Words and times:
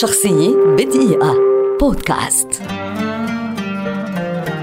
شخصية 0.00 0.56
بدقيقة. 0.78 1.34
بودكاست. 1.80 2.62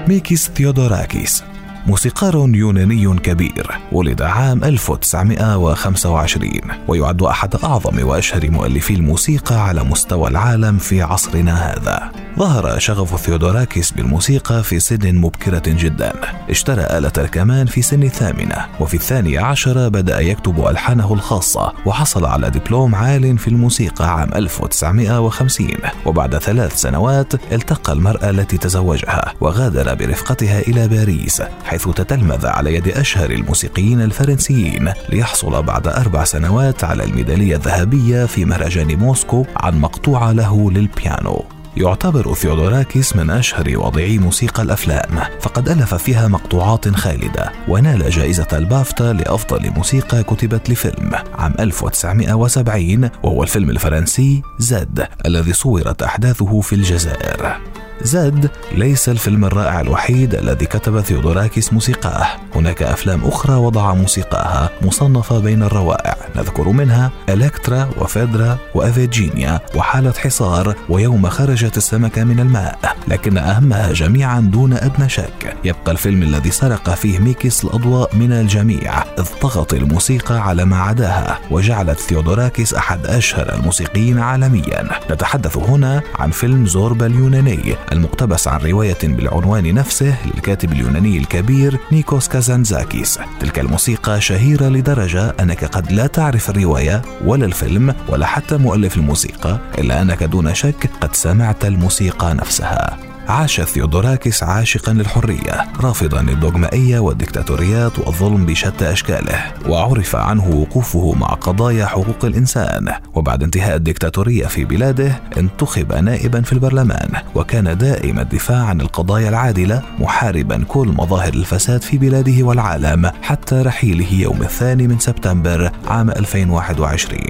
ميكيس 0.08 0.50
ثيودوراكيس 0.50 1.44
موسيقار 1.86 2.34
يوناني 2.54 3.18
كبير 3.18 3.78
ولد 3.92 4.22
عام 4.22 4.64
1925 4.64 6.52
ويعد 6.88 7.22
أحد 7.22 7.54
أعظم 7.54 8.08
وأشهر 8.08 8.50
مؤلفي 8.50 8.94
الموسيقى 8.94 9.68
على 9.68 9.84
مستوى 9.84 10.28
العالم 10.28 10.78
في 10.78 11.02
عصرنا 11.02 11.52
هذا. 11.52 12.12
ظهر 12.38 12.78
شغف 12.78 13.20
ثيودوراكيس 13.20 13.92
بالموسيقى 13.92 14.62
في 14.62 14.80
سن 14.80 15.14
مبكرة 15.14 15.62
جدا. 15.66 16.12
اشترى 16.50 16.82
آلة 16.82 17.12
الكمان 17.18 17.66
في 17.66 17.82
سن 17.82 18.02
الثامنة 18.02 18.66
وفي 18.80 18.94
الثانية 18.94 19.40
عشرة 19.40 19.88
بدأ 19.88 20.20
يكتب 20.20 20.66
ألحانه 20.66 21.14
الخاصة 21.14 21.72
وحصل 21.86 22.24
على 22.24 22.50
دبلوم 22.50 22.94
عال 22.94 23.38
في 23.38 23.48
الموسيقى 23.48 24.14
عام 24.14 24.30
1950 24.34 25.68
وبعد 26.06 26.38
ثلاث 26.38 26.76
سنوات 26.76 27.34
التقى 27.52 27.92
المرأة 27.92 28.30
التي 28.30 28.58
تزوجها 28.58 29.34
وغادر 29.40 29.94
برفقتها 29.94 30.60
إلى 30.60 30.88
باريس 30.88 31.42
حيث 31.64 31.88
تتلمذ 31.88 32.46
على 32.46 32.74
يد 32.74 32.88
أشهر 32.88 33.30
الموسيقيين 33.30 34.00
الفرنسيين 34.00 34.92
ليحصل 35.08 35.62
بعد 35.62 35.88
أربع 35.88 36.24
سنوات 36.24 36.84
على 36.84 37.04
الميدالية 37.04 37.56
الذهبية 37.56 38.24
في 38.24 38.44
مهرجان 38.44 38.98
موسكو 38.98 39.44
عن 39.56 39.80
مقطوعة 39.80 40.32
له 40.32 40.70
للبيانو. 40.70 41.59
يعتبر 41.76 42.34
ثيودوراكيس 42.34 43.16
من 43.16 43.30
أشهر 43.30 43.78
واضعي 43.78 44.18
موسيقى 44.18 44.62
الأفلام 44.62 45.20
فقد 45.40 45.68
ألف 45.68 45.94
فيها 45.94 46.28
مقطوعات 46.28 46.88
خالدة 46.88 47.52
ونال 47.68 48.10
جائزة 48.10 48.46
البافتا 48.52 49.12
لأفضل 49.12 49.70
موسيقى 49.70 50.22
كتبت 50.22 50.70
لفيلم 50.70 51.12
عام 51.34 51.54
1970 51.60 53.10
وهو 53.22 53.42
الفيلم 53.42 53.70
الفرنسي 53.70 54.42
زد 54.58 55.08
الذي 55.26 55.52
صورت 55.52 56.02
أحداثه 56.02 56.60
في 56.60 56.72
الجزائر. 56.72 57.60
زد 58.02 58.50
ليس 58.72 59.08
الفيلم 59.08 59.44
الرائع 59.44 59.80
الوحيد 59.80 60.34
الذي 60.34 60.66
كتب 60.66 61.00
ثيودوراكيس 61.00 61.72
موسيقاه. 61.72 62.26
هناك 62.60 62.82
أفلام 62.82 63.24
أخرى 63.24 63.54
وضع 63.54 63.94
موسيقاها 63.94 64.70
مصنفة 64.82 65.38
بين 65.38 65.62
الروائع. 65.62 66.16
نذكر 66.36 66.68
منها 66.68 67.10
إلكترا 67.28 67.88
وفيدرا 67.98 68.58
وإفيجينيا 68.74 69.60
وحالة 69.74 70.12
حصار 70.12 70.74
ويوم 70.88 71.28
خرجت 71.28 71.76
السمكة 71.76 72.24
من 72.24 72.40
الماء. 72.40 72.78
لكن 73.08 73.38
أهمها 73.38 73.92
جميعا 73.92 74.40
دون 74.40 74.72
أدنى 74.72 75.08
شك. 75.08 75.56
يبقى 75.64 75.92
الفيلم 75.92 76.22
الذي 76.22 76.50
سرق 76.50 76.94
فيه 76.94 77.18
ميكيس 77.18 77.64
الأضواء 77.64 78.16
من 78.16 78.32
الجميع. 78.32 79.02
إذ 79.02 79.26
طغت 79.40 79.74
الموسيقى 79.74 80.48
على 80.48 80.64
ما 80.64 80.76
عداها 80.76 81.38
وجعلت 81.50 82.00
ثيودوراكيس 82.00 82.74
أحد 82.74 83.06
أشهر 83.06 83.54
الموسيقيين 83.54 84.18
عالميا. 84.18 84.88
نتحدث 85.10 85.56
هنا 85.56 86.02
عن 86.18 86.30
فيلم 86.30 86.66
زوربا 86.66 87.06
اليوناني 87.06 87.74
المقتبس 87.92 88.48
عن 88.48 88.60
رواية 88.60 88.98
بالعنوان 89.02 89.74
نفسه 89.74 90.16
للكاتب 90.26 90.72
اليوناني 90.72 91.18
الكبير 91.18 91.78
نيكوس 91.92 92.28
كازانزاكيس 92.50 93.18
تلك 93.40 93.58
الموسيقى 93.58 94.20
شهيرة 94.20 94.68
لدرجة 94.68 95.34
أنك 95.40 95.64
قد 95.64 95.92
لا 95.92 96.06
تعرف 96.06 96.50
الرواية 96.50 97.02
ولا 97.24 97.46
الفيلم 97.46 97.94
ولا 98.08 98.26
حتى 98.26 98.56
مؤلف 98.56 98.96
الموسيقى 98.96 99.58
إلا 99.78 100.02
أنك 100.02 100.22
دون 100.22 100.54
شك 100.54 100.90
قد 101.00 101.16
سمعت 101.16 101.64
الموسيقى 101.64 102.34
نفسها. 102.34 102.98
عاش 103.30 103.60
ثيودوراكيس 103.60 104.42
عاشقا 104.42 104.92
للحرية 104.92 105.66
رافضا 105.80 106.22
للدوغمائية 106.22 106.98
والدكتاتوريات 106.98 107.98
والظلم 107.98 108.46
بشتى 108.46 108.92
أشكاله 108.92 109.52
وعرف 109.68 110.16
عنه 110.16 110.48
وقوفه 110.56 111.12
مع 111.12 111.26
قضايا 111.26 111.86
حقوق 111.86 112.24
الإنسان. 112.24 112.92
وبعد 113.14 113.42
انتهاء 113.42 113.76
الدكتاتورية 113.76 114.46
في 114.46 114.64
بلاده 114.64 115.20
انتخب 115.36 115.92
نائبا 115.92 116.40
في 116.40 116.52
البرلمان 116.52 117.10
وكان 117.34 117.78
دائم 117.78 118.18
الدفاع 118.18 118.64
عن 118.64 118.80
القضايا 118.80 119.28
العادلة 119.28 119.82
محاربا 119.98 120.64
كل 120.68 120.88
مظاهر 120.88 121.34
الفساد 121.34 121.82
في 121.82 121.98
بلاده 121.98 122.42
والعالم 122.42 123.10
حتى 123.22 123.62
رحيله 123.62 124.14
يوم 124.14 124.42
الثاني 124.42 124.88
من 124.88 124.98
سبتمبر 124.98 125.70
عام 125.88 126.10
2021 126.10 127.20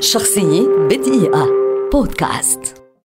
شخصية 0.00 0.62
بدقيقة. 0.90 1.46
بودكاست. 1.92 2.85